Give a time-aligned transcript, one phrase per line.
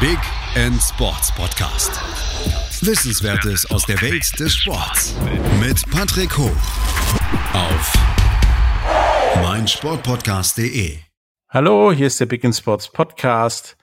[0.00, 0.18] Big
[0.54, 1.90] End Sports Podcast.
[2.86, 5.16] Wissenswertes aus der Welt des Sports
[5.58, 6.56] mit Patrick Hoch
[7.52, 7.92] auf
[9.42, 10.98] meinsportpodcast.de.
[11.48, 13.76] Hallo, hier ist der Big End Sports Podcast.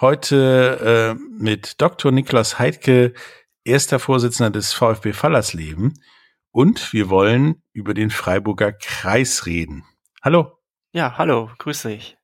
[0.00, 2.10] Heute äh, mit Dr.
[2.10, 3.14] Niklas Heidke,
[3.62, 5.94] erster Vorsitzender des VfB Fallersleben.
[6.50, 9.84] Und wir wollen über den Freiburger Kreis reden.
[10.22, 10.58] Hallo.
[10.92, 12.16] Ja, hallo, grüß dich.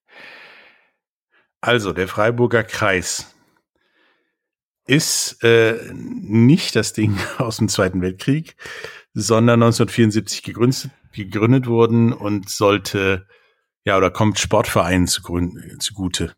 [1.61, 3.35] Also, der Freiburger Kreis
[4.87, 8.57] ist äh, nicht das Ding aus dem Zweiten Weltkrieg,
[9.12, 13.27] sondern 1974 gegründet, gegründet worden und sollte,
[13.85, 16.35] ja, oder kommt Sportvereinen zugute.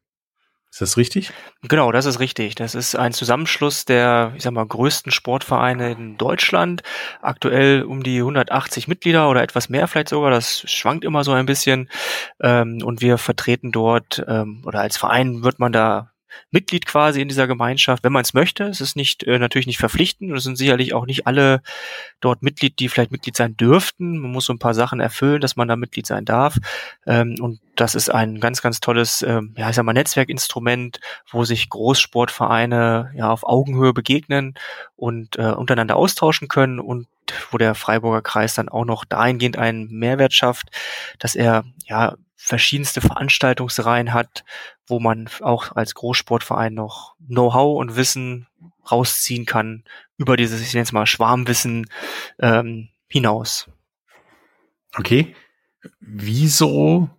[0.71, 1.33] Ist das richtig?
[1.69, 2.55] Genau, das ist richtig.
[2.55, 6.83] Das ist ein Zusammenschluss der, ich sag mal, größten Sportvereine in Deutschland.
[7.21, 10.31] Aktuell um die 180 Mitglieder oder etwas mehr vielleicht sogar.
[10.31, 11.91] Das schwankt immer so ein bisschen.
[12.41, 16.10] Ähm, und wir vertreten dort, ähm, oder als Verein wird man da
[16.51, 18.65] Mitglied quasi in dieser Gemeinschaft, wenn man es möchte.
[18.65, 21.63] Es ist nicht äh, natürlich nicht verpflichtend und es sind sicherlich auch nicht alle
[22.21, 24.19] dort Mitglied, die vielleicht Mitglied sein dürften.
[24.19, 26.59] Man muss so ein paar Sachen erfüllen, dass man da Mitglied sein darf.
[27.07, 31.01] Ähm, und das ist ein ganz, ganz tolles, ähm, ja, ich sag mal, Netzwerkinstrument,
[31.31, 34.55] wo sich Großsportvereine ja auf Augenhöhe begegnen
[34.97, 37.07] und äh, untereinander austauschen können und
[37.51, 40.69] wo der Freiburger Kreis dann auch noch dahingehend einen Mehrwert schafft,
[41.19, 44.45] dass er ja verschiedenste Veranstaltungsreihen hat,
[44.87, 48.49] wo man auch als Großsportverein noch Know-how und Wissen
[48.91, 49.85] rausziehen kann
[50.17, 51.89] über dieses, ich nenne es mal Schwarmwissen
[52.39, 53.69] ähm, hinaus.
[54.97, 55.37] Okay.
[56.01, 57.11] Wieso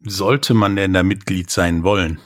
[0.00, 2.18] sollte man denn da Mitglied sein wollen?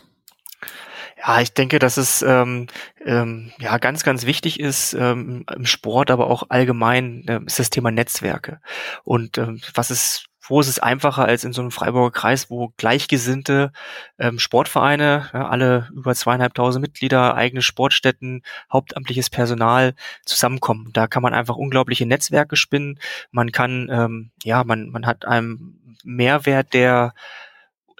[1.18, 2.68] Ja, ich denke, dass es ähm,
[3.04, 7.70] ähm, ja ganz, ganz wichtig ist ähm, im Sport, aber auch allgemein äh, ist das
[7.70, 8.60] Thema Netzwerke.
[9.02, 12.72] Und ähm, was ist wo ist es einfacher als in so einem Freiburger Kreis, wo
[12.76, 13.72] gleichgesinnte
[14.18, 19.94] ähm, Sportvereine, ja, alle über zweieinhalbtausend Mitglieder, eigene Sportstätten, hauptamtliches Personal
[20.24, 20.90] zusammenkommen.
[20.92, 22.98] Da kann man einfach unglaubliche Netzwerke spinnen.
[23.30, 27.14] Man kann, ähm, ja, man, man hat einen Mehrwert, der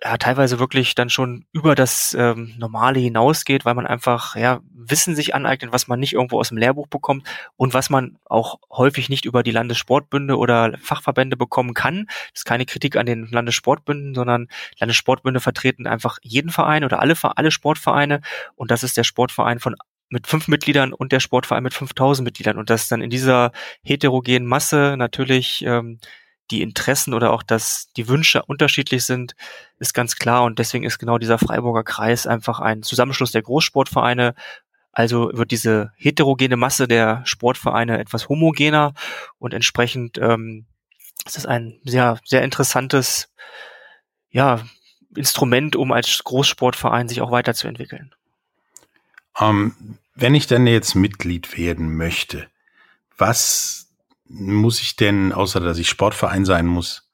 [0.02, 5.16] ja teilweise wirklich dann schon über das ähm, Normale hinausgeht, weil man einfach ja Wissen
[5.16, 7.26] sich aneignet, was man nicht irgendwo aus dem Lehrbuch bekommt
[7.56, 12.06] und was man auch häufig nicht über die Landessportbünde oder Fachverbände bekommen kann.
[12.06, 14.48] Das ist keine Kritik an den Landessportbünden, sondern
[14.78, 18.20] Landessportbünde vertreten einfach jeden Verein oder alle alle Sportvereine
[18.54, 19.74] und das ist der Sportverein von
[20.08, 23.52] mit fünf Mitgliedern und der Sportverein mit 5000 Mitgliedern und das dann in dieser
[23.82, 25.98] heterogenen Masse natürlich ähm,
[26.50, 29.34] die Interessen oder auch dass die Wünsche unterschiedlich sind,
[29.78, 30.44] ist ganz klar.
[30.44, 34.34] Und deswegen ist genau dieser Freiburger Kreis einfach ein Zusammenschluss der Großsportvereine.
[34.92, 38.94] Also wird diese heterogene Masse der Sportvereine etwas homogener
[39.38, 40.66] und entsprechend ähm,
[41.26, 43.28] ist es ein sehr, sehr interessantes
[44.30, 44.60] ja,
[45.14, 48.14] Instrument, um als Großsportverein sich auch weiterzuentwickeln.
[49.38, 49.74] Ähm,
[50.14, 52.48] wenn ich dann jetzt Mitglied werden möchte,
[53.18, 53.85] was
[54.28, 57.10] muss ich denn, außer dass ich Sportverein sein muss,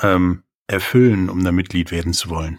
[0.00, 2.58] ähm, erfüllen, um da Mitglied werden zu wollen,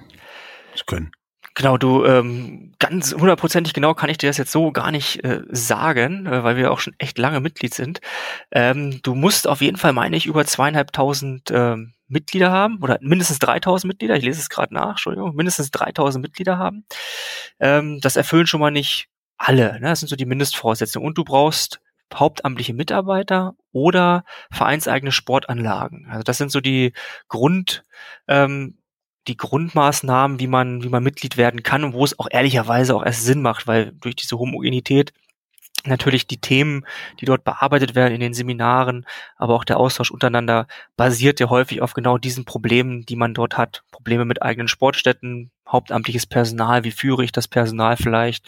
[0.75, 1.11] zu können?
[1.57, 5.41] Genau, du ähm, ganz hundertprozentig genau kann ich dir das jetzt so gar nicht äh,
[5.49, 8.01] sagen, äh, weil wir auch schon echt lange Mitglied sind.
[8.51, 13.39] Ähm, du musst auf jeden Fall, meine ich, über zweieinhalbtausend ähm, Mitglieder haben oder mindestens
[13.39, 14.17] 3000 Mitglieder.
[14.17, 16.85] Ich lese es gerade nach, Entschuldigung, mindestens 3000 Mitglieder haben.
[17.61, 19.07] Ähm, das erfüllen schon mal nicht
[19.37, 19.79] alle.
[19.79, 19.87] Ne?
[19.87, 21.07] Das sind so die Mindestvoraussetzungen.
[21.07, 21.79] Und du brauchst
[22.13, 26.07] hauptamtliche Mitarbeiter oder vereinseigene Sportanlagen.
[26.09, 26.93] Also das sind so die
[27.27, 27.83] Grund,
[28.27, 28.77] ähm,
[29.27, 33.03] die Grundmaßnahmen, wie man, wie man Mitglied werden kann und wo es auch ehrlicherweise auch
[33.03, 35.13] erst Sinn macht, weil durch diese Homogenität
[35.85, 36.85] natürlich die Themen,
[37.19, 39.05] die dort bearbeitet werden in den Seminaren,
[39.37, 43.57] aber auch der Austausch untereinander basiert ja häufig auf genau diesen Problemen, die man dort
[43.57, 43.83] hat.
[43.91, 48.45] Probleme mit eigenen Sportstätten, hauptamtliches Personal, wie führe ich das Personal vielleicht?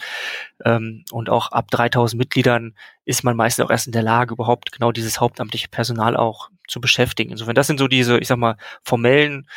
[0.64, 4.72] Ähm, und auch ab 3000 Mitgliedern ist man meistens auch erst in der Lage, überhaupt
[4.72, 7.30] genau dieses hauptamtliche Personal auch zu beschäftigen.
[7.30, 9.48] Insofern, das sind so diese, ich sag mal, formellen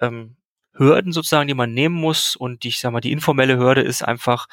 [0.00, 0.36] ähm,
[0.74, 2.36] Hürden sozusagen, die man nehmen muss.
[2.36, 4.46] Und die, ich sag mal, die informelle Hürde ist einfach,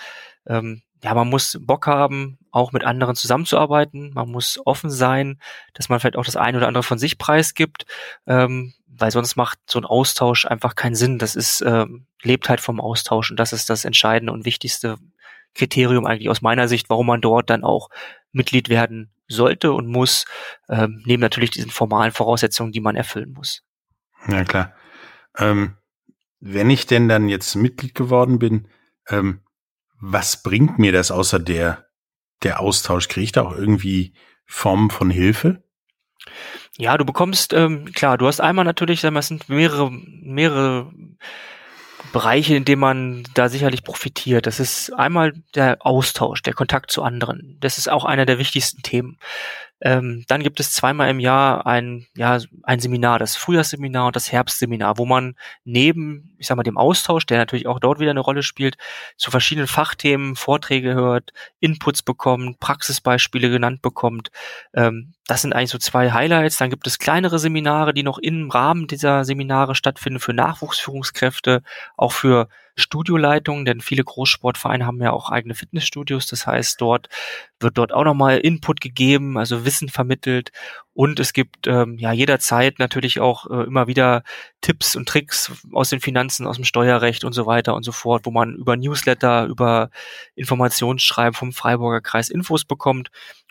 [0.45, 4.11] ähm, ja, man muss Bock haben, auch mit anderen zusammenzuarbeiten.
[4.13, 5.39] Man muss offen sein,
[5.73, 7.85] dass man vielleicht auch das eine oder andere von sich preisgibt,
[8.25, 11.19] ähm, weil sonst macht so ein Austausch einfach keinen Sinn.
[11.19, 14.97] Das ist, ähm, lebt halt vom Austausch und das ist das entscheidende und wichtigste
[15.53, 17.89] Kriterium eigentlich aus meiner Sicht, warum man dort dann auch
[18.31, 20.25] Mitglied werden sollte und muss,
[20.69, 23.63] ähm, neben natürlich diesen formalen Voraussetzungen, die man erfüllen muss.
[24.27, 24.73] Ja, klar.
[25.37, 25.77] Ähm,
[26.39, 28.67] wenn ich denn dann jetzt Mitglied geworden bin,
[29.09, 29.41] ähm,
[29.99, 31.86] was bringt mir das außer der,
[32.43, 33.07] der Austausch?
[33.07, 34.13] Kriege ich da auch irgendwie
[34.45, 35.63] Formen von Hilfe?
[36.77, 40.91] Ja, du bekommst, ähm, klar, du hast einmal natürlich, sagen wir, es sind mehrere, mehrere
[42.13, 44.45] Bereiche, in denen man da sicherlich profitiert.
[44.45, 47.57] Das ist einmal der Austausch, der Kontakt zu anderen.
[47.59, 49.17] Das ist auch einer der wichtigsten Themen.
[49.81, 54.31] Ähm, dann gibt es zweimal im Jahr ein, ja, ein Seminar, das Frühjahrsseminar und das
[54.31, 55.35] Herbstseminar, wo man
[55.65, 58.77] neben, ich sag mal, dem Austausch, der natürlich auch dort wieder eine Rolle spielt,
[59.17, 64.31] zu verschiedenen Fachthemen Vorträge hört, Inputs bekommt, Praxisbeispiele genannt bekommt.
[64.73, 66.57] Ähm, das sind eigentlich so zwei Highlights.
[66.57, 71.61] Dann gibt es kleinere Seminare, die noch im Rahmen dieser Seminare stattfinden für Nachwuchsführungskräfte,
[71.97, 72.47] auch für
[72.77, 76.27] Studioleitungen, denn viele Großsportvereine haben ja auch eigene Fitnessstudios.
[76.27, 77.09] Das heißt, dort
[77.59, 80.51] wird dort auch nochmal Input gegeben, also Wissen vermittelt.
[80.93, 84.23] Und es gibt ähm, ja jederzeit natürlich auch äh, immer wieder
[84.61, 88.25] Tipps und Tricks aus den Finanzen, aus dem Steuerrecht und so weiter und so fort,
[88.25, 89.89] wo man über Newsletter, über
[90.35, 93.09] Informationsschreiben vom Freiburger Kreis Infos bekommt.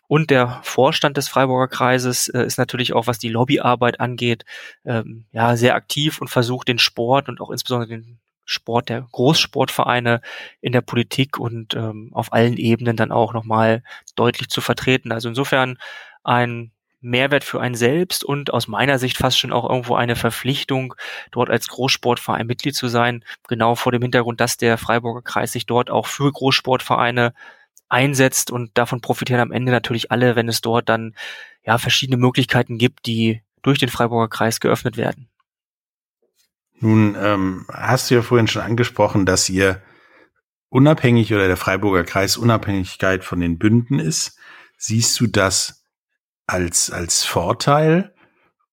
[0.09, 4.45] Und der Vorstand des Freiburger Kreises äh, ist natürlich auch, was die Lobbyarbeit angeht,
[4.85, 10.23] ähm, ja, sehr aktiv und versucht den Sport und auch insbesondere den Sport der Großsportvereine
[10.63, 13.83] in der Politik und ähm, auf allen Ebenen dann auch nochmal
[14.15, 15.13] deutlich zu vertreten.
[15.13, 15.77] Also insofern
[16.25, 16.71] ein
[17.01, 20.95] Mehrwert für einen selbst und aus meiner Sicht fast schon auch irgendwo eine Verpflichtung,
[21.31, 25.67] dort als Großsportverein Mitglied zu sein, genau vor dem Hintergrund, dass der Freiburger Kreis sich
[25.67, 27.35] dort auch für Großsportvereine
[27.89, 31.15] einsetzt und davon profitieren am Ende natürlich alle, wenn es dort dann
[31.65, 35.29] ja verschiedene Möglichkeiten gibt, die durch den Freiburger Kreis geöffnet werden.
[36.81, 39.83] Nun ähm, hast du ja vorhin schon angesprochen, dass ihr
[40.69, 44.39] unabhängig oder der Freiburger Kreis Unabhängigkeit von den Bünden ist.
[44.77, 45.85] Siehst du das
[46.47, 48.15] als, als Vorteil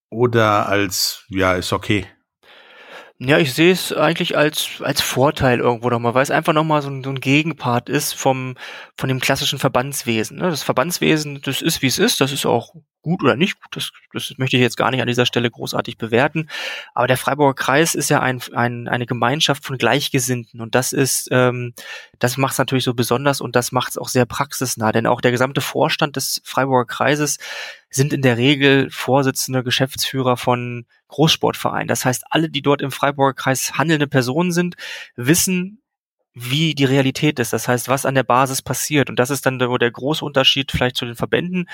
[0.10, 2.08] oder als, ja, ist okay?
[3.20, 6.90] Ja, ich sehe es eigentlich als, als Vorteil irgendwo nochmal, weil es einfach nochmal so
[6.90, 8.56] ein, so ein Gegenpart ist vom,
[8.98, 10.38] von dem klassischen Verbandswesen.
[10.38, 10.50] Ne?
[10.50, 12.74] Das Verbandswesen, das ist, wie es ist, das ist auch
[13.04, 15.98] gut oder nicht gut, das, das möchte ich jetzt gar nicht an dieser Stelle großartig
[15.98, 16.50] bewerten.
[16.96, 21.28] Aber der Freiburger Kreis ist ja ein, ein, eine Gemeinschaft von Gleichgesinnten und das ist,
[21.32, 21.74] ähm,
[22.18, 25.22] das macht es natürlich so besonders und das macht es auch sehr praxisnah, denn auch
[25.22, 27.38] der gesamte Vorstand des Freiburger Kreises
[27.92, 31.88] sind in der Regel Vorsitzende, Geschäftsführer von Großsportvereinen.
[31.88, 34.76] Das heißt, alle, die dort im Freiburger Kreis handelnde Personen sind,
[35.16, 35.83] wissen,
[36.36, 37.54] wie die Realität ist.
[37.54, 39.10] Das heißt, was an der Basis passiert.
[39.10, 41.70] Und das ist dann der, der große Unterschied vielleicht zu den Verbänden.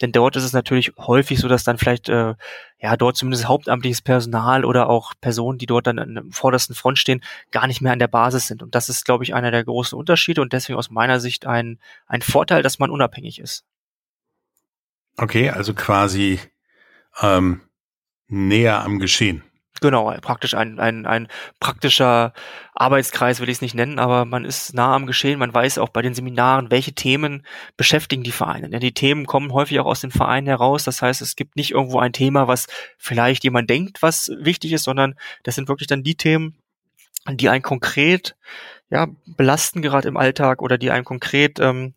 [0.00, 2.34] Denn dort ist es natürlich häufig so, dass dann vielleicht, äh,
[2.78, 6.98] ja, dort zumindest hauptamtliches Personal oder auch Personen, die dort dann an der vordersten Front
[6.98, 8.62] stehen, gar nicht mehr an der Basis sind.
[8.62, 11.80] Und das ist, glaube ich, einer der großen Unterschiede und deswegen aus meiner Sicht ein,
[12.06, 13.64] ein Vorteil, dass man unabhängig ist.
[15.16, 16.38] Okay, also quasi
[17.20, 17.62] ähm,
[18.28, 19.42] näher am Geschehen.
[19.80, 21.28] Genau, praktisch ein, ein, ein
[21.58, 22.32] praktischer
[22.74, 25.88] Arbeitskreis will ich es nicht nennen, aber man ist nah am Geschehen, man weiß auch
[25.88, 27.44] bei den Seminaren, welche Themen
[27.76, 28.70] beschäftigen die Vereine.
[28.70, 30.84] Denn die Themen kommen häufig auch aus den Vereinen heraus.
[30.84, 32.68] Das heißt, es gibt nicht irgendwo ein Thema, was
[32.98, 36.56] vielleicht jemand denkt, was wichtig ist, sondern das sind wirklich dann die Themen,
[37.28, 38.36] die einen konkret
[38.90, 41.94] ja, belasten gerade im Alltag oder die einen konkret ähm,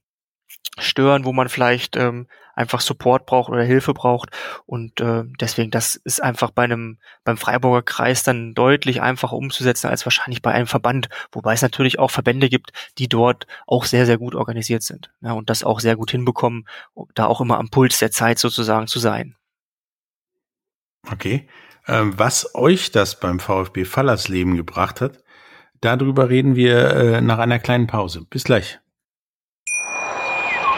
[0.80, 2.27] stören, wo man vielleicht ähm,
[2.57, 4.30] einfach Support braucht oder Hilfe braucht.
[4.65, 9.88] Und äh, deswegen, das ist einfach bei einem, beim Freiburger Kreis dann deutlich einfacher umzusetzen
[9.88, 14.06] als wahrscheinlich bei einem Verband, wobei es natürlich auch Verbände gibt, die dort auch sehr,
[14.06, 16.68] sehr gut organisiert sind ja, und das auch sehr gut hinbekommen,
[17.13, 19.36] da auch immer am Puls der Zeit sozusagen zu sein.
[21.12, 21.48] Okay.
[21.88, 25.24] Ähm, was euch das beim VfB Fallersleben gebracht hat,
[25.80, 28.25] darüber reden wir äh, nach einer kleinen Pause.
[28.30, 28.80] Bis gleich.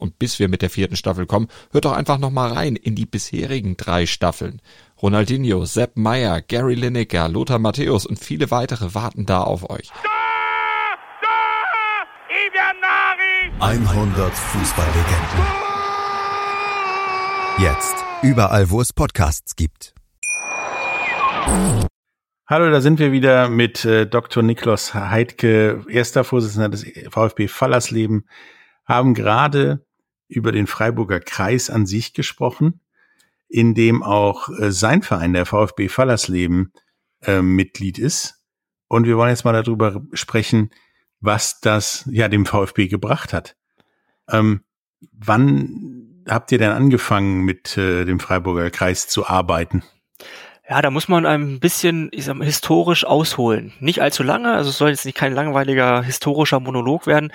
[0.00, 2.94] Und bis wir mit der vierten Staffel kommen, hört doch einfach noch mal rein in
[2.94, 4.62] die bisherigen drei Staffeln.
[5.00, 9.90] Ronaldinho, Sepp Meyer, Gary Lineker, Lothar Matthäus und viele weitere warten da auf euch.
[13.60, 15.70] 100 Fußballlegenden.
[17.58, 19.94] Jetzt überall, wo es Podcasts gibt.
[22.50, 24.42] Hallo, da sind wir wieder mit äh, Dr.
[24.42, 28.26] Niklas Heidke, erster Vorsitzender des VfB Fallersleben,
[28.86, 29.84] haben gerade
[30.30, 32.80] über den Freiburger Kreis an sich gesprochen,
[33.48, 36.72] in dem auch äh, sein Verein, der VfB Fallersleben,
[37.22, 38.42] äh, Mitglied ist.
[38.88, 40.70] Und wir wollen jetzt mal darüber sprechen,
[41.20, 43.56] was das ja dem VfB gebracht hat.
[44.28, 44.62] Ähm,
[45.12, 49.82] wann habt ihr denn angefangen, mit äh, dem Freiburger Kreis zu arbeiten?
[50.68, 53.72] Ja, da muss man ein bisschen ich sag mal, historisch ausholen.
[53.80, 57.32] Nicht allzu lange, also es soll jetzt nicht kein langweiliger historischer Monolog werden.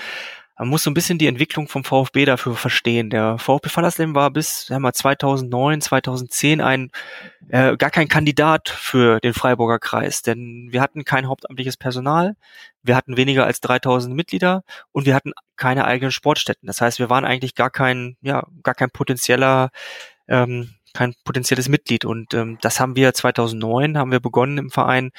[0.57, 3.09] Man muss so ein bisschen die Entwicklung vom VfB dafür verstehen.
[3.09, 6.91] Der VfB Fallersleben war bis sagen wir, 2009, 2010 ein
[7.50, 12.35] äh, gar kein Kandidat für den Freiburger Kreis, denn wir hatten kein hauptamtliches Personal,
[12.83, 16.67] wir hatten weniger als 3000 Mitglieder und wir hatten keine eigenen Sportstätten.
[16.67, 19.69] Das heißt, wir waren eigentlich gar kein, ja, gar kein potenzieller
[20.27, 22.05] ähm, kein potenzielles Mitglied.
[22.05, 25.12] Und ähm, das haben wir 2009, haben wir begonnen im Verein,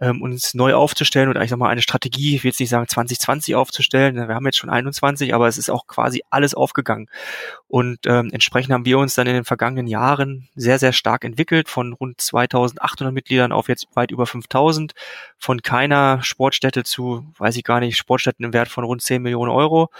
[0.00, 3.54] ähm, uns neu aufzustellen und eigentlich nochmal eine Strategie, ich will jetzt nicht sagen 2020
[3.54, 7.08] aufzustellen, wir haben jetzt schon 21, aber es ist auch quasi alles aufgegangen.
[7.68, 11.68] Und ähm, entsprechend haben wir uns dann in den vergangenen Jahren sehr, sehr stark entwickelt,
[11.68, 14.94] von rund 2800 Mitgliedern auf jetzt weit über 5000,
[15.38, 19.50] von keiner Sportstätte zu, weiß ich gar nicht, Sportstätten im Wert von rund 10 Millionen
[19.50, 19.90] Euro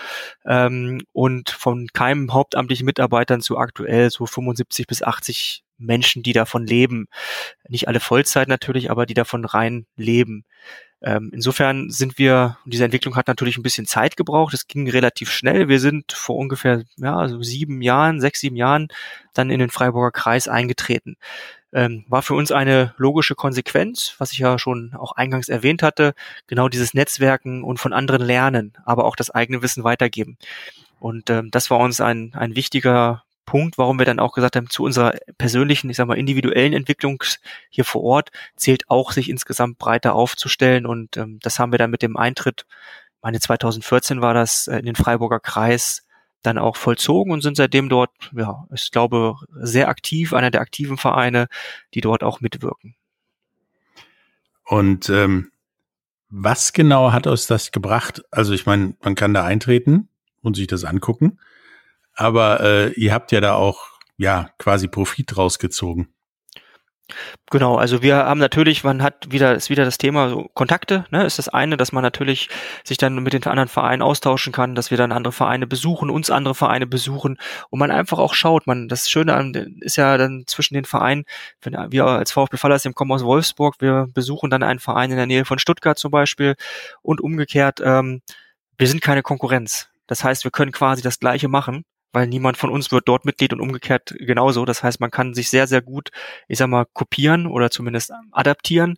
[0.47, 6.67] ähm, und von keinem hauptamtlichen Mitarbeitern zu aktuell so 75 bis 80 Menschen, die davon
[6.67, 7.07] leben.
[7.69, 10.45] Nicht alle Vollzeit natürlich, aber die davon rein leben.
[11.03, 14.53] Ähm, insofern sind wir, diese Entwicklung hat natürlich ein bisschen Zeit gebraucht.
[14.53, 15.69] Es ging relativ schnell.
[15.69, 18.89] Wir sind vor ungefähr ja, also sieben Jahren, sechs, sieben Jahren
[19.33, 21.17] dann in den Freiburger Kreis eingetreten.
[21.73, 26.15] Ähm, war für uns eine logische Konsequenz, was ich ja schon auch eingangs erwähnt hatte,
[26.49, 30.37] genau dieses Netzwerken und von anderen lernen, aber auch das eigene Wissen weitergeben.
[30.99, 34.71] Und ähm, das war uns ein, ein wichtiger Punkt, warum wir dann auch gesagt haben,
[34.71, 37.21] zu unserer persönlichen, ich sag mal, individuellen Entwicklung
[37.69, 40.87] hier vor Ort zählt auch, sich insgesamt breiter aufzustellen.
[40.87, 42.65] Und ähm, das haben wir dann mit dem Eintritt,
[43.23, 46.07] meine 2014 war das, äh, in den Freiburger Kreis
[46.43, 50.97] dann auch vollzogen und sind seitdem dort, ja, ich glaube, sehr aktiv, einer der aktiven
[50.97, 51.49] Vereine,
[51.93, 52.95] die dort auch mitwirken.
[54.65, 55.51] Und ähm,
[56.29, 58.23] was genau hat uns das gebracht?
[58.31, 60.09] Also ich meine, man kann da eintreten
[60.41, 61.41] und sich das angucken
[62.15, 63.87] aber äh, ihr habt ja da auch
[64.17, 66.13] ja quasi Profit rausgezogen.
[67.51, 71.25] Genau, also wir haben natürlich, man hat wieder, ist wieder das Thema so Kontakte, ne,
[71.25, 72.49] ist das eine, dass man natürlich
[72.85, 76.31] sich dann mit den anderen Vereinen austauschen kann, dass wir dann andere Vereine besuchen, uns
[76.31, 77.39] andere Vereine besuchen
[77.71, 81.25] und man einfach auch schaut, man, das Schöne an, ist ja dann zwischen den Vereinen,
[81.63, 85.27] wenn wir als VfB Fallersleben kommen aus Wolfsburg, wir besuchen dann einen Verein in der
[85.27, 86.55] Nähe von Stuttgart zum Beispiel
[87.03, 88.23] und umgekehrt, ähm,
[88.79, 89.89] wir sind keine Konkurrenz.
[90.07, 93.53] Das heißt, wir können quasi das Gleiche machen weil niemand von uns wird dort Mitglied
[93.53, 94.65] und umgekehrt genauso.
[94.65, 96.11] Das heißt, man kann sich sehr, sehr gut,
[96.49, 98.97] ich sag mal, kopieren oder zumindest adaptieren.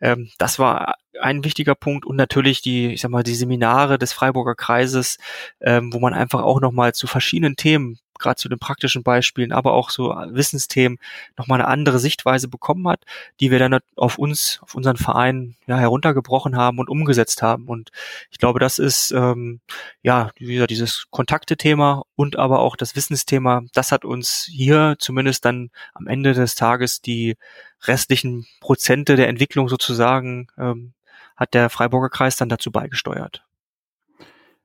[0.00, 4.12] Ähm, das war ein wichtiger Punkt und natürlich die, ich sag mal, die Seminare des
[4.12, 5.18] Freiburger Kreises,
[5.60, 9.72] ähm, wo man einfach auch nochmal zu verschiedenen Themen gerade zu den praktischen Beispielen, aber
[9.72, 10.98] auch so Wissensthemen
[11.36, 13.04] nochmal eine andere Sichtweise bekommen hat,
[13.40, 17.66] die wir dann auf uns, auf unseren Verein ja, heruntergebrochen haben und umgesetzt haben.
[17.66, 17.90] Und
[18.30, 19.60] ich glaube, das ist ähm,
[20.02, 25.70] ja wieder dieses Kontakte-Thema und aber auch das Wissensthema, das hat uns hier zumindest dann
[25.94, 27.36] am Ende des Tages die
[27.82, 30.94] restlichen Prozente der Entwicklung sozusagen ähm,
[31.36, 33.44] hat der Freiburger Kreis dann dazu beigesteuert.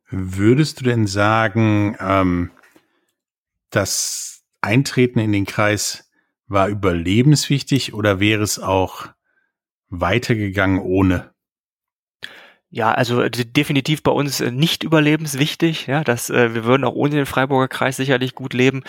[0.10, 2.52] Würdest du denn sagen, ähm,
[3.70, 6.10] das Eintreten in den Kreis
[6.48, 9.08] war überlebenswichtig oder wäre es auch
[9.90, 11.32] weitergegangen ohne?
[12.72, 15.88] Ja, also definitiv bei uns äh, nicht überlebenswichtig.
[15.88, 18.84] Ja, dass äh, wir würden auch ohne den Freiburger Kreis sicherlich gut leben.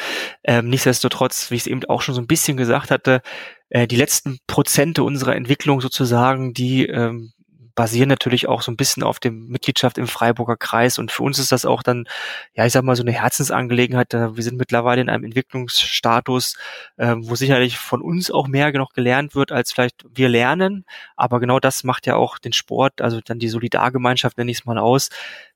[0.44, 3.22] Ähm, nichtsdestotrotz, wie ich es eben auch schon so ein bisschen gesagt hatte,
[3.70, 7.32] äh, die letzten Prozente unserer Entwicklung sozusagen, die ähm,
[7.80, 10.98] basieren natürlich auch so ein bisschen auf dem Mitgliedschaft im Freiburger Kreis.
[10.98, 12.04] Und für uns ist das auch dann,
[12.52, 14.12] ja, ich sag mal, so eine Herzensangelegenheit.
[14.12, 16.58] Wir sind mittlerweile in einem Entwicklungsstatus,
[16.98, 20.84] äh, wo sicherlich von uns auch mehr noch gelernt wird, als vielleicht wir lernen.
[21.16, 24.64] Aber genau das macht ja auch den Sport, also dann die Solidargemeinschaft, nenne ich es
[24.66, 25.08] mal aus,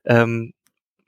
[0.05, 0.53] ähm,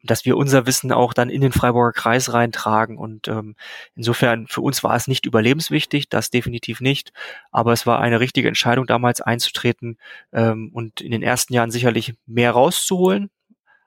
[0.04, 2.98] dass wir unser Wissen auch dann in den Freiburger Kreis reintragen.
[2.98, 3.56] Und ähm,
[3.96, 7.12] insofern für uns war es nicht überlebenswichtig, das definitiv nicht.
[7.51, 9.98] Aber es war eine richtige Entscheidung, damals einzutreten
[10.32, 13.30] ähm, und in den ersten Jahren sicherlich mehr rauszuholen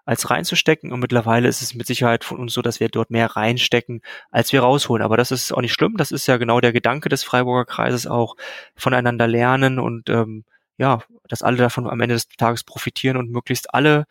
[0.05, 0.93] als reinzustecken.
[0.93, 4.53] Und mittlerweile ist es mit Sicherheit von uns so, dass wir dort mehr reinstecken, als
[4.53, 5.05] wir rausholen.
[5.05, 5.97] Aber das ist auch nicht schlimm.
[5.97, 8.37] Das ist ja genau der Gedanke des Freiburger Kreises auch,
[8.75, 10.45] voneinander lernen und ähm,
[10.81, 14.07] ja, dass alle davon am Ende des Tages profitieren und möglichst alle,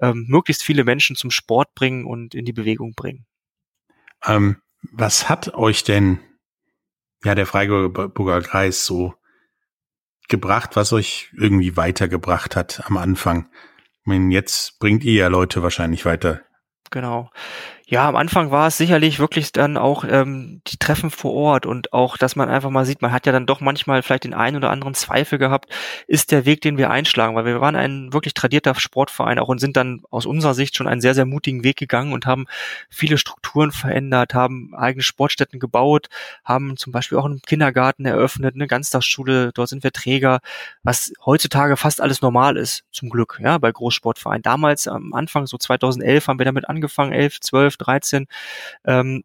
[0.00, 3.26] ähm, möglichst viele Menschen zum Sport bringen und in die Bewegung bringen.
[4.24, 4.62] Ähm,
[4.92, 6.20] was hat euch denn
[7.24, 9.14] ja der Freiburger Kreis so
[10.28, 13.50] gebracht, was euch irgendwie weitergebracht hat am Anfang?
[14.02, 16.42] Ich meine, jetzt bringt ihr ja Leute wahrscheinlich weiter.
[16.92, 17.30] Genau.
[17.92, 21.92] Ja, am Anfang war es sicherlich wirklich dann auch ähm, die Treffen vor Ort und
[21.92, 24.56] auch, dass man einfach mal sieht, man hat ja dann doch manchmal vielleicht den einen
[24.56, 25.68] oder anderen Zweifel gehabt,
[26.06, 29.58] ist der Weg, den wir einschlagen, weil wir waren ein wirklich tradierter Sportverein auch und
[29.58, 32.46] sind dann aus unserer Sicht schon einen sehr, sehr mutigen Weg gegangen und haben
[32.88, 36.08] viele Strukturen verändert, haben eigene Sportstätten gebaut,
[36.46, 40.40] haben zum Beispiel auch einen Kindergarten eröffnet, eine Ganztagsschule, dort sind wir Träger,
[40.82, 44.40] was heutzutage fast alles normal ist, zum Glück, ja, bei Großsportvereinen.
[44.40, 48.26] Damals am Anfang, so 2011, haben wir damit angefangen, 11, 12, 13,
[48.86, 49.24] ähm,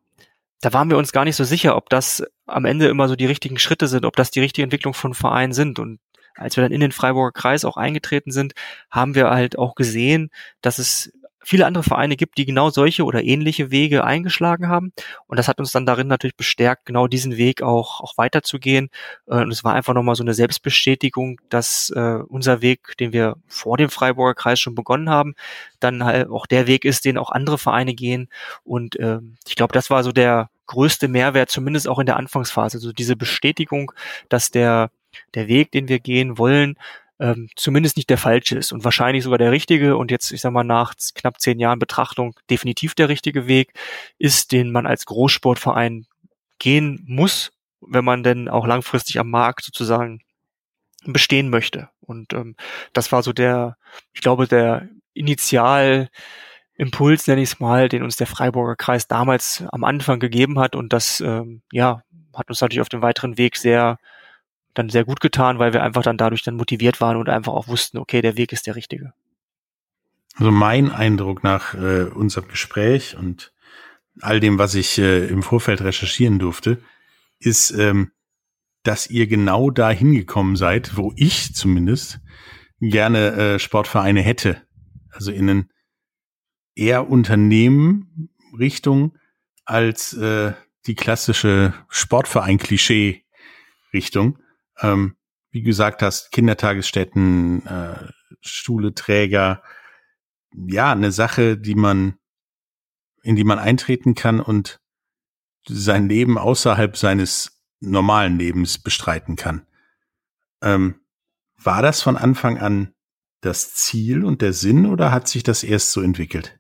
[0.62, 3.26] da waren wir uns gar nicht so sicher, ob das am Ende immer so die
[3.26, 5.80] richtigen Schritte sind, ob das die richtige Entwicklung von Vereinen sind.
[5.80, 6.00] Und
[6.36, 8.54] als wir dann in den Freiburger Kreis auch eingetreten sind,
[8.90, 10.30] haben wir halt auch gesehen,
[10.62, 11.12] dass es
[11.48, 14.92] viele andere Vereine gibt, die genau solche oder ähnliche Wege eingeschlagen haben.
[15.28, 18.90] Und das hat uns dann darin natürlich bestärkt, genau diesen Weg auch, auch weiterzugehen.
[19.28, 23.38] Äh, und es war einfach nochmal so eine Selbstbestätigung, dass äh, unser Weg, den wir
[23.48, 25.36] vor dem Freiburger Kreis schon begonnen haben,
[25.80, 28.28] dann halt auch der Weg ist, den auch andere Vereine gehen.
[28.66, 32.76] Und äh, ich glaube, das war so der größte Mehrwert, zumindest auch in der Anfangsphase.
[32.76, 33.94] Also diese Bestätigung,
[34.28, 34.92] dass der,
[35.34, 36.76] der Weg, den wir gehen wollen,
[37.20, 40.52] ähm, zumindest nicht der falsche ist und wahrscheinlich sogar der richtige und jetzt, ich sag
[40.52, 43.74] mal, nach knapp zehn Jahren Betrachtung definitiv der richtige Weg
[44.18, 46.06] ist, den man als Großsportverein
[46.60, 50.22] gehen muss, wenn man denn auch langfristig am Markt sozusagen
[51.06, 51.90] bestehen möchte.
[52.02, 52.56] Und ähm,
[52.94, 53.78] das war so der,
[54.14, 56.10] ich glaube, der Initial
[56.76, 60.76] Impuls, nenne ich es mal, den uns der Freiburger Kreis damals am Anfang gegeben hat.
[60.76, 62.04] Und das ähm, ja,
[62.36, 63.98] hat uns natürlich auf dem weiteren Weg sehr
[64.78, 67.68] dann sehr gut getan, weil wir einfach dann dadurch dann motiviert waren und einfach auch
[67.68, 69.14] wussten, okay, der Weg ist der richtige.
[70.36, 73.52] Also mein Eindruck nach äh, unserem Gespräch und
[74.22, 76.82] all dem, was ich äh, im Vorfeld recherchieren durfte,
[77.40, 78.12] ist, ähm,
[78.84, 82.22] dass ihr genau da hingekommen seid, wo ich zumindest
[82.80, 84.62] gerne äh, Sportvereine hätte.
[85.12, 85.70] Also in einen
[86.76, 89.18] eher Unternehmen Richtung
[89.66, 90.54] als äh,
[90.86, 94.38] die klassische Sportverein-Klischee-Richtung
[94.82, 95.16] ähm,
[95.52, 98.08] wie gesagt hast, Kindertagesstätten, äh,
[98.42, 99.64] Schule, Träger,
[100.54, 102.18] ja, eine Sache, die man,
[103.24, 104.80] in die man eintreten kann und
[105.68, 109.68] sein Leben außerhalb seines normalen Lebens bestreiten kann.
[110.62, 111.02] Ähm,
[111.58, 112.94] war das von Anfang an
[113.42, 116.60] das Ziel und der Sinn oder hat sich das erst so entwickelt?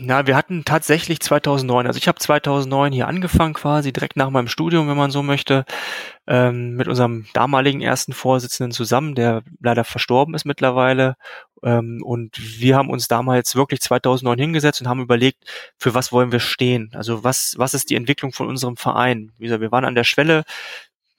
[0.00, 4.48] Na, wir hatten tatsächlich 2009, also ich habe 2009 hier angefangen quasi, direkt nach meinem
[4.48, 5.64] Studium, wenn man so möchte,
[6.26, 11.16] ähm, mit unserem damaligen ersten Vorsitzenden zusammen, der leider verstorben ist mittlerweile.
[11.64, 15.44] Ähm, und wir haben uns damals wirklich 2009 hingesetzt und haben überlegt,
[15.78, 16.90] für was wollen wir stehen?
[16.94, 19.32] Also was, was ist die Entwicklung von unserem Verein?
[19.38, 20.44] Wie gesagt, wir waren an der Schwelle,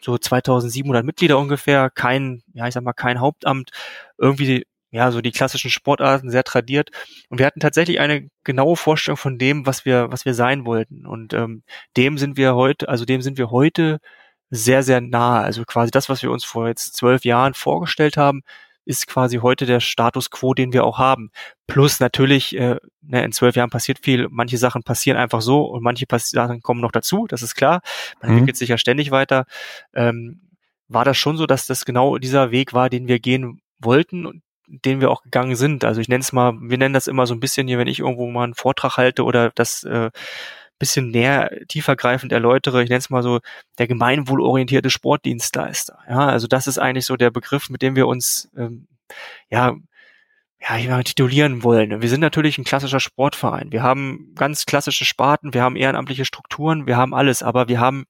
[0.01, 3.71] so 2700 Mitglieder ungefähr, kein, ja, ich sag mal, kein Hauptamt,
[4.17, 6.89] irgendwie ja, so die klassischen Sportarten sehr tradiert.
[7.29, 11.05] Und wir hatten tatsächlich eine genaue Vorstellung von dem, was wir, was wir sein wollten.
[11.05, 11.63] Und ähm,
[11.95, 13.99] dem sind wir heute, also dem sind wir heute
[14.49, 15.43] sehr, sehr nahe.
[15.43, 18.41] Also quasi das, was wir uns vor jetzt zwölf Jahren vorgestellt haben,
[18.85, 21.29] ist quasi heute der Status quo, den wir auch haben.
[21.67, 25.83] Plus natürlich, äh, ne, in zwölf Jahren passiert viel, manche Sachen passieren einfach so und
[25.83, 27.81] manche Sachen kommen noch dazu, das ist klar.
[28.19, 28.37] Man mhm.
[28.37, 29.45] entwickelt sich ja ständig weiter.
[29.93, 30.41] Ähm,
[30.87, 34.41] war das schon so, dass das genau dieser Weg war, den wir gehen wollten und
[34.69, 35.83] den wir auch gegangen sind.
[35.83, 37.99] Also ich nenne es mal, wir nennen das immer so ein bisschen hier, wenn ich
[37.99, 40.11] irgendwo mal einen Vortrag halte oder das äh,
[40.79, 43.39] bisschen näher, tiefergreifend erläutere, ich nenne es mal so
[43.77, 45.99] der gemeinwohlorientierte Sportdienstleister.
[46.09, 48.87] Ja, also das ist eigentlich so der Begriff, mit dem wir uns ähm,
[49.49, 49.75] ja
[50.61, 52.01] ja, ich mal titulieren wollen.
[52.01, 53.71] Wir sind natürlich ein klassischer Sportverein.
[53.71, 58.05] Wir haben ganz klassische Sparten, wir haben ehrenamtliche Strukturen, wir haben alles, aber wir haben,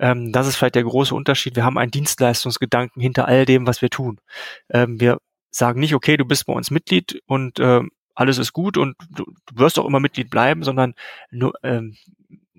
[0.00, 3.82] ähm, das ist vielleicht der große Unterschied, wir haben einen Dienstleistungsgedanken hinter all dem, was
[3.82, 4.18] wir tun.
[4.70, 5.18] Ähm, wir
[5.50, 7.82] sagen nicht, okay, du bist bei uns Mitglied und äh,
[8.14, 10.94] alles ist gut und du, du wirst auch immer Mitglied bleiben, sondern
[11.30, 11.96] nur, ähm,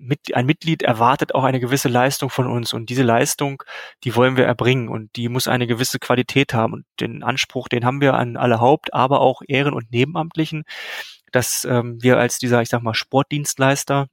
[0.02, 3.62] mit, ein Mitglied erwartet auch eine gewisse Leistung von uns und diese Leistung,
[4.04, 7.84] die wollen wir erbringen und die muss eine gewisse Qualität haben und den Anspruch, den
[7.84, 10.64] haben wir an alle Haupt, aber auch Ehren- und Nebenamtlichen,
[11.30, 14.08] dass ähm, wir als dieser, ich sag mal, Sportdienstleister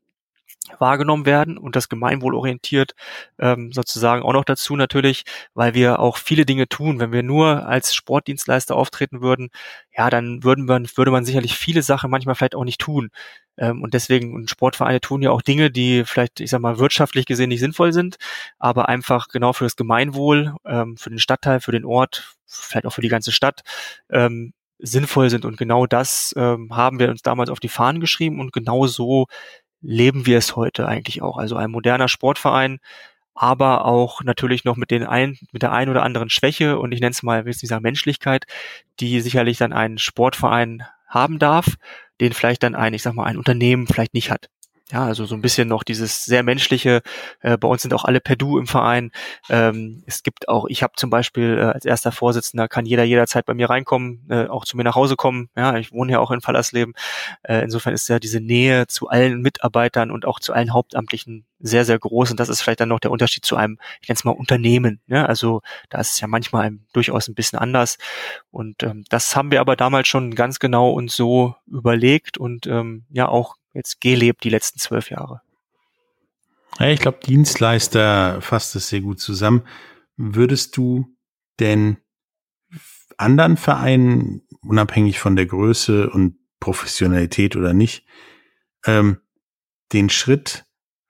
[0.78, 2.94] wahrgenommen werden und das gemeinwohlorientiert
[3.40, 7.00] ähm, sozusagen auch noch dazu natürlich, weil wir auch viele Dinge tun.
[7.00, 9.50] Wenn wir nur als Sportdienstleister auftreten würden,
[9.96, 13.10] ja, dann würden man, würde man sicherlich viele Sachen manchmal vielleicht auch nicht tun.
[13.58, 17.26] Ähm, und deswegen, und Sportvereine tun ja auch Dinge, die vielleicht, ich sag mal, wirtschaftlich
[17.26, 18.18] gesehen nicht sinnvoll sind,
[18.58, 22.94] aber einfach genau für das Gemeinwohl, ähm, für den Stadtteil, für den Ort, vielleicht auch
[22.94, 23.62] für die ganze Stadt,
[24.10, 25.46] ähm, sinnvoll sind.
[25.46, 29.28] Und genau das ähm, haben wir uns damals auf die Fahnen geschrieben und genau so
[29.82, 31.38] leben wir es heute eigentlich auch.
[31.38, 32.80] Also ein moderner Sportverein,
[33.34, 37.00] aber auch natürlich noch mit den ein, mit der ein oder anderen Schwäche und ich
[37.00, 38.46] nenne es mal, wie es dieser Menschlichkeit,
[39.00, 41.76] die sicherlich dann ein Sportverein haben darf.
[42.22, 44.50] den vielleicht dann ein, ich sag mal, ein Unternehmen vielleicht nicht hat.
[44.92, 47.04] Ja, also so ein bisschen noch dieses sehr menschliche.
[47.42, 49.12] Äh, bei uns sind auch alle per Du im Verein.
[49.48, 53.46] Ähm, es gibt auch, ich habe zum Beispiel äh, als erster Vorsitzender kann jeder jederzeit
[53.46, 55.50] bei mir reinkommen, äh, auch zu mir nach Hause kommen.
[55.56, 56.96] Ja, ich wohne ja auch in Fallersleben.
[57.44, 61.86] Äh, insofern ist ja diese Nähe zu allen Mitarbeitern und auch zu allen Hauptamtlichen sehr,
[61.86, 62.32] sehr groß.
[62.32, 65.02] Und das ist vielleicht dann noch der Unterschied zu einem, ich nenne es mal Unternehmen.
[65.06, 68.00] Ja, also da ist es ja manchmal einem durchaus ein bisschen anders.
[68.50, 73.06] Und ähm, das haben wir aber damals schon ganz genau und so überlegt und ähm,
[73.12, 75.42] ja auch jetzt gelebt die letzten zwölf Jahre.
[76.80, 79.64] Ja, ich glaube, Dienstleister fasst es sehr gut zusammen.
[80.16, 81.08] Würdest du
[81.60, 81.98] denn
[83.18, 88.06] anderen Vereinen, unabhängig von der Größe und Professionalität oder nicht,
[88.86, 89.20] ähm,
[89.92, 90.66] den Schritt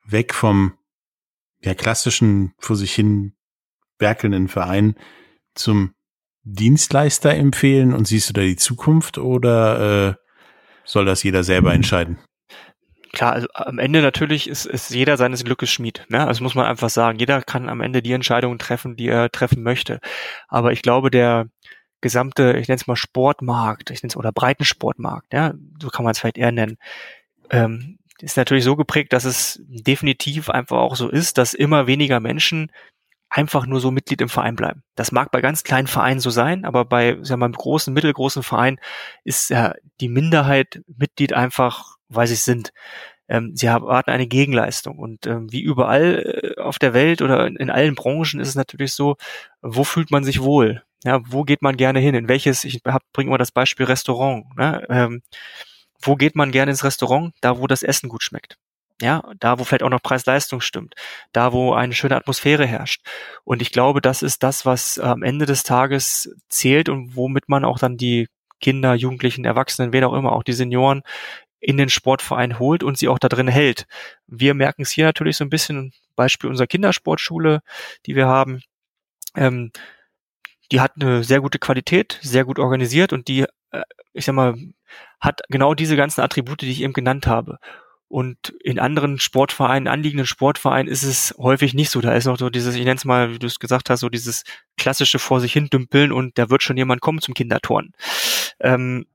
[0.05, 0.73] weg vom
[1.61, 3.35] ja, klassischen vor sich hin
[3.99, 4.95] werkelnden Verein
[5.53, 5.93] zum
[6.43, 10.15] Dienstleister empfehlen und siehst du da die Zukunft oder äh,
[10.85, 12.17] soll das jeder selber entscheiden?
[13.11, 16.05] Klar, also am Ende natürlich ist, ist jeder seines Glückes Schmied.
[16.09, 16.25] Ne?
[16.25, 19.63] Also muss man einfach sagen, jeder kann am Ende die Entscheidungen treffen, die er treffen
[19.63, 19.99] möchte.
[20.47, 21.47] Aber ich glaube, der
[22.01, 26.11] gesamte, ich nenne es mal Sportmarkt, ich nenne es oder Breitensportmarkt, ja, so kann man
[26.11, 26.77] es vielleicht eher nennen,
[27.49, 32.19] ähm, ist natürlich so geprägt, dass es definitiv einfach auch so ist, dass immer weniger
[32.19, 32.71] Menschen
[33.29, 34.83] einfach nur so Mitglied im Verein bleiben.
[34.95, 38.43] Das mag bei ganz kleinen Vereinen so sein, aber bei sagen wir mal, großen, mittelgroßen
[38.43, 38.79] Vereinen
[39.23, 42.73] ist ja die Minderheit Mitglied einfach weil sie sind.
[43.27, 44.97] Ähm, sie erwarten eine Gegenleistung.
[44.97, 48.55] Und ähm, wie überall äh, auf der Welt oder in, in, allen Branchen ist es
[48.55, 49.15] natürlich so,
[49.61, 50.83] wo fühlt man sich wohl?
[51.03, 52.15] Ja, wo geht man gerne hin?
[52.15, 52.81] In welches, ich
[53.13, 54.45] bringe immer das Beispiel Restaurant.
[54.57, 54.85] Ne?
[54.89, 55.21] Ähm,
[56.01, 57.33] wo geht man gerne ins Restaurant?
[57.41, 58.57] Da, wo das Essen gut schmeckt.
[59.01, 60.95] Ja, da, wo vielleicht auch noch Preis-Leistung stimmt.
[61.31, 63.01] Da, wo eine schöne Atmosphäre herrscht.
[63.45, 67.63] Und ich glaube, das ist das, was am Ende des Tages zählt und womit man
[67.63, 68.27] auch dann die
[68.59, 71.03] Kinder, Jugendlichen, Erwachsenen, wer auch immer, auch die Senioren
[71.61, 73.85] in den Sportverein holt und sie auch da drin hält.
[74.27, 77.61] Wir merken es hier natürlich so ein bisschen, Beispiel unserer Kindersportschule,
[78.05, 78.61] die wir haben.
[79.35, 79.71] Ähm,
[80.69, 83.81] die hat eine sehr gute Qualität, sehr gut organisiert und die, äh,
[84.11, 84.55] ich sag mal,
[85.21, 87.57] hat genau diese ganzen Attribute, die ich eben genannt habe.
[88.09, 92.01] Und in anderen Sportvereinen, anliegenden Sportvereinen ist es häufig nicht so.
[92.01, 94.09] Da ist noch so dieses, ich nenne es mal, wie du es gesagt hast, so
[94.09, 94.43] dieses
[94.77, 97.93] klassische vor sich hin dümpeln und da wird schon jemand kommen zum Kindertoren.
[98.59, 99.05] Ähm,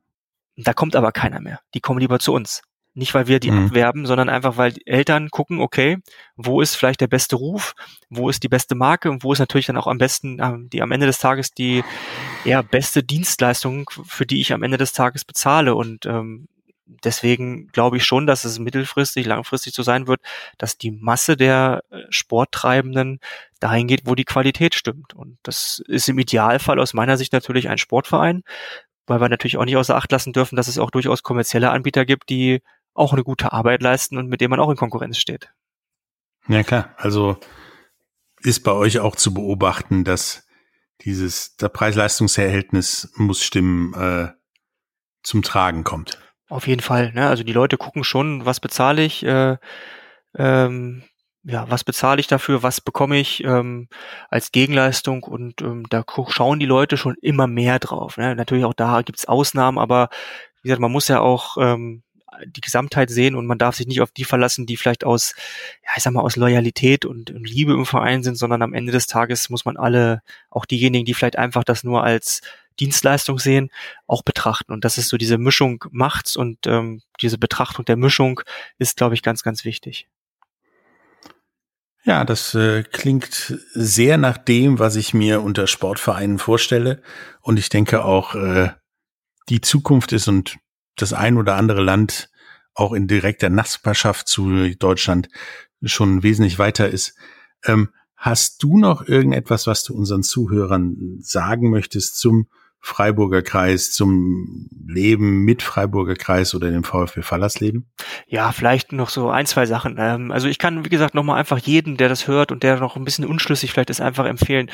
[0.56, 1.60] da kommt aber keiner mehr.
[1.74, 2.62] Die kommen lieber zu uns.
[2.96, 3.66] Nicht, weil wir die mhm.
[3.66, 5.98] abwerben, sondern einfach, weil die Eltern gucken, okay,
[6.36, 7.74] wo ist vielleicht der beste Ruf,
[8.08, 10.80] wo ist die beste Marke und wo ist natürlich dann auch am besten, ähm, die
[10.80, 11.82] am Ende des Tages die
[12.44, 15.74] ja, beste Dienstleistung, für die ich am Ende des Tages bezahle.
[15.74, 16.46] Und ähm,
[16.86, 20.20] deswegen glaube ich schon, dass es mittelfristig, langfristig so sein wird,
[20.58, 23.20] dass die Masse der äh, Sporttreibenden
[23.60, 25.14] dahin geht, wo die Qualität stimmt.
[25.14, 28.42] Und das ist im Idealfall aus meiner Sicht natürlich ein Sportverein,
[29.06, 32.04] weil wir natürlich auch nicht außer Acht lassen dürfen, dass es auch durchaus kommerzielle Anbieter
[32.04, 32.62] gibt, die
[32.94, 35.52] auch eine gute Arbeit leisten und mit denen man auch in Konkurrenz steht.
[36.48, 37.38] Ja klar, also
[38.40, 40.46] ist bei euch auch zu beobachten, dass
[41.00, 44.32] dieses der Preis-Leistungs-Verhältnis muss stimmen äh,
[45.22, 46.18] zum Tragen kommt.
[46.48, 47.12] Auf jeden Fall.
[47.12, 47.28] Ne?
[47.28, 49.56] Also die Leute gucken schon, was bezahle ich, äh,
[50.36, 51.04] ähm,
[51.42, 53.88] ja, was bezahle ich dafür, was bekomme ich ähm,
[54.30, 58.16] als Gegenleistung und ähm, da schauen die Leute schon immer mehr drauf.
[58.16, 58.34] Ne?
[58.34, 60.08] Natürlich auch da gibt's Ausnahmen, aber
[60.62, 62.02] wie gesagt, man muss ja auch ähm,
[62.46, 65.34] die Gesamtheit sehen und man darf sich nicht auf die verlassen, die vielleicht aus,
[65.84, 68.92] ja, ich sag mal, aus Loyalität und, und Liebe im Verein sind, sondern am Ende
[68.92, 72.40] des Tages muss man alle, auch diejenigen, die vielleicht einfach das nur als
[72.80, 73.70] Dienstleistung sehen,
[74.06, 74.72] auch betrachten.
[74.72, 78.40] Und das ist so diese Mischung macht's und ähm, diese Betrachtung der Mischung
[78.78, 80.08] ist, glaube ich, ganz, ganz wichtig.
[82.06, 87.00] Ja, das äh, klingt sehr nach dem, was ich mir unter Sportvereinen vorstelle.
[87.40, 88.70] Und ich denke auch, äh,
[89.48, 90.58] die Zukunft ist und
[90.96, 92.28] das ein oder andere Land
[92.74, 95.28] auch in direkter Nachbarschaft zu Deutschland
[95.82, 97.14] schon wesentlich weiter ist.
[97.64, 102.48] Ähm, hast du noch irgendetwas, was du unseren Zuhörern sagen möchtest zum
[102.86, 107.90] Freiburger Kreis zum Leben mit Freiburger Kreis oder dem VfB Fallersleben?
[108.26, 109.96] Ja, vielleicht noch so ein, zwei Sachen.
[109.98, 112.96] Ähm, also ich kann, wie gesagt, nochmal einfach jeden, der das hört und der noch
[112.96, 114.70] ein bisschen unschlüssig vielleicht ist, einfach empfehlen,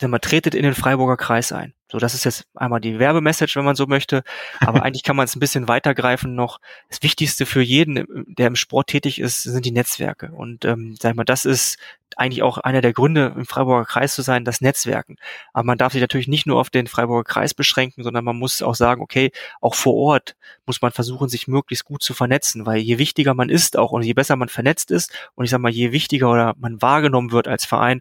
[0.00, 1.72] sag mal, tretet in den Freiburger Kreis ein.
[1.90, 4.24] So, das ist jetzt einmal die Werbemessage, wenn man so möchte.
[4.58, 6.58] Aber eigentlich kann man es ein bisschen weitergreifen noch.
[6.88, 10.32] Das Wichtigste für jeden, der im Sport tätig ist, sind die Netzwerke.
[10.32, 11.78] Und ähm, sag mal, das ist
[12.16, 15.16] eigentlich auch einer der Gründe, im Freiburger Kreis zu sein, das Netzwerken.
[15.52, 18.62] Aber man darf sich natürlich nicht nur auf den Freiburger Kreis beschränken, sondern man muss
[18.62, 19.30] auch sagen, okay,
[19.60, 23.50] auch vor Ort muss man versuchen, sich möglichst gut zu vernetzen, weil je wichtiger man
[23.50, 26.54] ist auch und je besser man vernetzt ist und ich sag mal, je wichtiger oder
[26.58, 28.00] man wahrgenommen wird als Verein,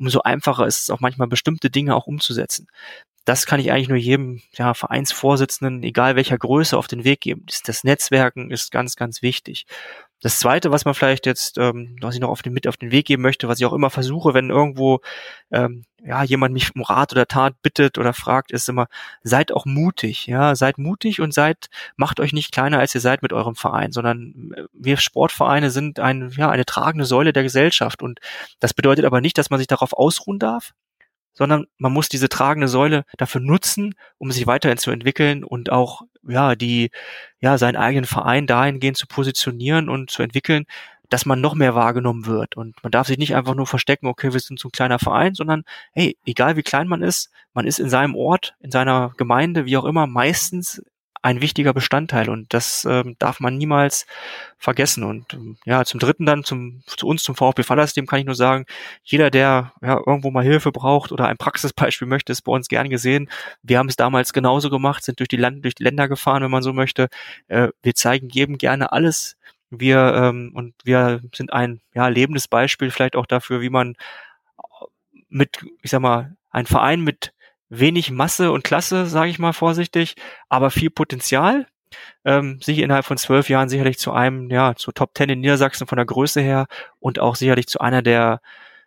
[0.00, 2.66] umso einfacher ist es auch manchmal bestimmte Dinge auch umzusetzen.
[3.26, 7.46] das kann ich eigentlich nur jedem ja, Vereinsvorsitzenden, egal welcher Größe, auf den Weg geben.
[7.66, 9.66] Das Netzwerken ist ganz, ganz wichtig.
[10.22, 12.90] Das Zweite, was man vielleicht jetzt, ähm, was ich noch auf den, mit auf den
[12.90, 15.00] Weg geben möchte, was ich auch immer versuche, wenn irgendwo
[15.50, 18.88] ähm, ja jemand mich um Rat oder Tat bittet oder fragt, ist immer:
[19.22, 23.22] Seid auch mutig, ja, seid mutig und seid, macht euch nicht kleiner als ihr seid
[23.22, 28.02] mit eurem Verein, sondern äh, wir Sportvereine sind ein, ja eine tragende Säule der Gesellschaft.
[28.02, 28.20] Und
[28.60, 30.74] das bedeutet aber nicht, dass man sich darauf ausruhen darf,
[31.32, 36.02] sondern man muss diese tragende Säule dafür nutzen, um sich weiterhin zu entwickeln und auch
[36.26, 36.90] ja die
[37.40, 40.66] ja seinen eigenen Verein dahingehend zu positionieren und zu entwickeln,
[41.10, 42.56] dass man noch mehr wahrgenommen wird.
[42.56, 45.34] Und man darf sich nicht einfach nur verstecken, okay, wir sind so ein kleiner Verein,
[45.34, 49.66] sondern hey, egal wie klein man ist, man ist in seinem Ort, in seiner Gemeinde,
[49.66, 50.82] wie auch immer, meistens
[51.22, 54.06] ein wichtiger Bestandteil und das ähm, darf man niemals
[54.58, 55.04] vergessen.
[55.04, 58.34] Und ähm, ja, zum Dritten dann zum, zu uns, zum VfB Fallersystem kann ich nur
[58.34, 58.64] sagen,
[59.04, 62.88] jeder, der ja, irgendwo mal Hilfe braucht oder ein Praxisbeispiel möchte, ist bei uns gern
[62.88, 63.28] gesehen.
[63.62, 66.50] Wir haben es damals genauso gemacht, sind durch die, Land durch die Länder gefahren, wenn
[66.50, 67.08] man so möchte.
[67.48, 69.36] Äh, wir zeigen jedem gerne alles.
[69.70, 73.94] Wir ähm, und wir sind ein ja, lebendes Beispiel vielleicht auch dafür, wie man
[75.28, 77.32] mit, ich sag mal, ein Verein mit
[77.70, 80.16] wenig Masse und Klasse, sage ich mal vorsichtig,
[80.48, 81.66] aber viel Potenzial.
[82.24, 85.88] Ähm, sich innerhalb von zwölf Jahren sicherlich zu einem, ja, zu Top Ten in Niedersachsen
[85.88, 86.66] von der Größe her
[87.00, 88.40] und auch sicherlich zu einer der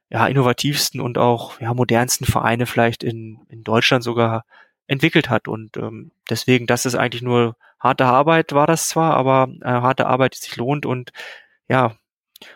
[0.09, 4.45] ja, innovativsten und auch ja, modernsten Vereine vielleicht in, in Deutschland sogar
[4.87, 5.47] entwickelt hat.
[5.47, 10.05] Und ähm, deswegen, das ist eigentlich nur harte Arbeit, war das zwar, aber äh, harte
[10.05, 11.11] Arbeit, die sich lohnt und
[11.67, 11.95] ja,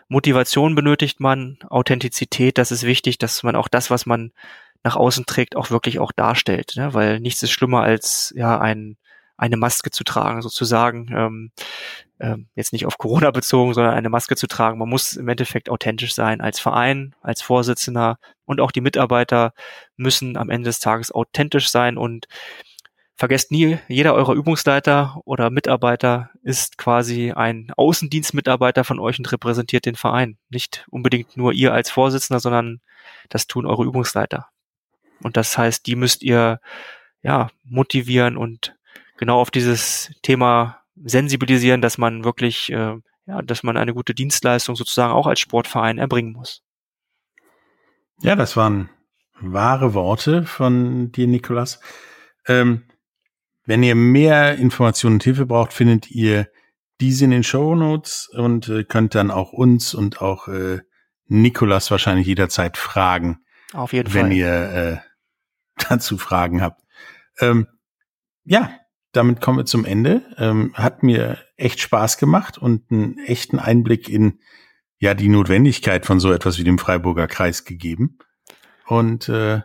[0.08, 4.32] Motivation benötigt man, Authentizität, das ist wichtig, dass man auch das, was man
[4.84, 6.74] nach außen trägt, auch wirklich auch darstellt.
[6.76, 6.94] Ne?
[6.94, 8.96] Weil nichts ist schlimmer als ja ein,
[9.36, 11.08] eine Maske zu tragen, sozusagen.
[11.12, 11.52] Ähm,
[12.20, 14.78] ähm, jetzt nicht auf Corona bezogen, sondern eine Maske zu tragen.
[14.78, 19.52] Man muss im Endeffekt authentisch sein als Verein, als Vorsitzender und auch die Mitarbeiter
[19.96, 22.26] müssen am Ende des Tages authentisch sein und
[23.14, 29.86] vergesst nie, jeder eurer Übungsleiter oder Mitarbeiter ist quasi ein Außendienstmitarbeiter von euch und repräsentiert
[29.86, 30.38] den Verein.
[30.50, 32.80] Nicht unbedingt nur ihr als Vorsitzender, sondern
[33.28, 34.48] das tun eure Übungsleiter.
[35.22, 36.60] Und das heißt, die müsst ihr
[37.22, 38.76] ja motivieren und
[39.16, 44.76] genau auf dieses Thema sensibilisieren, dass man wirklich, äh, ja, dass man eine gute Dienstleistung
[44.76, 46.62] sozusagen auch als Sportverein erbringen muss.
[48.20, 48.90] Ja, das waren
[49.40, 51.80] wahre Worte von dir, Nikolas.
[52.46, 52.84] Ähm,
[53.64, 56.48] wenn ihr mehr Informationen und Hilfe braucht, findet ihr
[57.00, 60.80] diese in den Show Notes und äh, könnt dann auch uns und auch äh,
[61.26, 63.44] Nikolas wahrscheinlich jederzeit fragen.
[63.72, 64.32] Auf jeden wenn Fall.
[64.32, 65.07] ihr äh,
[65.88, 66.82] dazu Fragen habt.
[67.40, 67.66] Ähm,
[68.44, 68.70] ja,
[69.12, 70.22] damit kommen wir zum Ende.
[70.36, 74.40] Ähm, hat mir echt Spaß gemacht und einen echten Einblick in
[74.98, 78.18] ja die Notwendigkeit von so etwas wie dem Freiburger Kreis gegeben.
[78.86, 79.60] Und äh,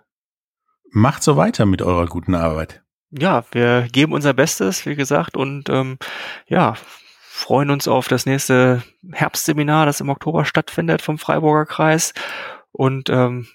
[0.91, 2.83] macht so weiter mit eurer guten Arbeit.
[3.09, 5.97] Ja, wir geben unser Bestes, wie gesagt, und ähm,
[6.47, 6.75] ja,
[7.21, 12.13] freuen uns auf das nächste Herbstseminar, das im Oktober stattfindet vom Freiburger Kreis.
[12.71, 13.47] Und ähm,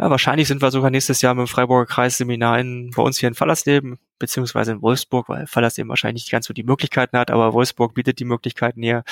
[0.00, 3.28] ja, wahrscheinlich sind wir sogar nächstes Jahr mit dem Freiburger Kreisseminar in, bei uns hier
[3.28, 7.52] in Fallersleben, beziehungsweise in Wolfsburg, weil Fallersleben wahrscheinlich nicht ganz so die Möglichkeiten hat, aber
[7.52, 9.04] Wolfsburg bietet die Möglichkeiten hier,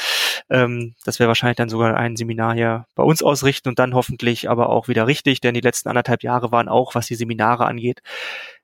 [0.49, 4.49] ähm, dass wir wahrscheinlich dann sogar ein Seminar hier bei uns ausrichten und dann hoffentlich
[4.49, 8.01] aber auch wieder richtig, denn die letzten anderthalb Jahre waren auch, was die Seminare angeht,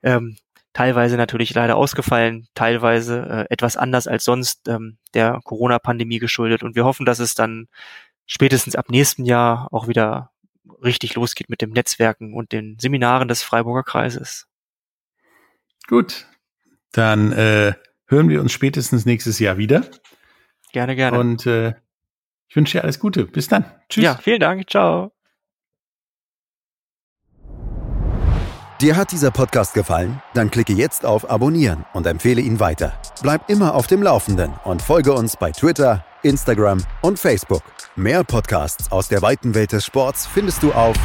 [0.03, 0.37] ähm,
[0.73, 6.63] teilweise natürlich leider ausgefallen, teilweise äh, etwas anders als sonst ähm, der Corona-Pandemie geschuldet.
[6.63, 7.69] Und wir hoffen, dass es dann
[8.27, 10.31] spätestens ab nächsten Jahr auch wieder
[10.83, 14.47] richtig losgeht mit dem Netzwerken und den Seminaren des Freiburger Kreises.
[15.87, 16.27] Gut,
[16.93, 17.75] dann äh,
[18.07, 19.85] hören wir uns spätestens nächstes Jahr wieder.
[20.73, 21.19] Gerne, gerne.
[21.19, 21.75] Und äh,
[22.49, 23.27] ich wünsche dir alles Gute.
[23.27, 23.65] Bis dann.
[23.89, 24.05] Tschüss.
[24.05, 24.69] Ja, vielen Dank.
[24.71, 25.13] Ciao.
[28.81, 30.21] Dir hat dieser Podcast gefallen?
[30.35, 33.01] Dann klicke jetzt auf Abonnieren und empfehle ihn weiter.
[33.23, 37.63] Bleib immer auf dem Laufenden und folge uns bei Twitter, Instagram und Facebook.
[37.97, 40.97] Mehr Podcasts aus der weiten Welt des Sports findest du auf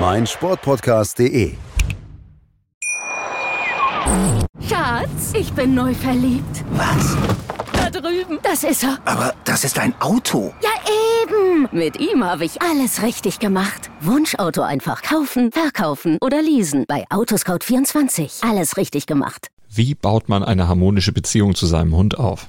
[0.00, 1.54] meinsportpodcast.de.
[4.68, 6.64] Schatz, ich bin neu verliebt.
[6.72, 7.16] Was?
[7.72, 8.38] Da drüben.
[8.42, 8.98] Das ist er.
[9.04, 10.52] Aber das ist ein Auto.
[10.62, 10.70] Ja,
[11.22, 11.68] eben.
[11.72, 13.90] Mit ihm habe ich alles richtig gemacht.
[14.00, 16.84] Wunschauto einfach kaufen, verkaufen oder leasen.
[16.88, 18.48] Bei Autoscout24.
[18.48, 19.48] Alles richtig gemacht.
[19.70, 22.48] Wie baut man eine harmonische Beziehung zu seinem Hund auf?